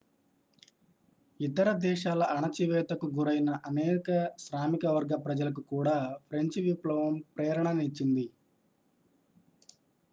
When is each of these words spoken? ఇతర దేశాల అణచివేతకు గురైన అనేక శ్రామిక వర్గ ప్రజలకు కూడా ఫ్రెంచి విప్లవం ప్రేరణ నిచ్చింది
ఇతర 1.39 1.67
దేశాల 1.81 2.21
అణచివేతకు 2.31 3.07
గురైన 3.17 3.49
అనేక 3.65 4.07
శ్రామిక 4.39 4.85
వర్గ 4.87 5.15
ప్రజలకు 5.25 5.63
కూడా 5.71 5.95
ఫ్రెంచి 6.27 6.61
విప్లవం 6.61 7.13
ప్రేరణ 7.35 7.67
నిచ్చింది 7.73 8.25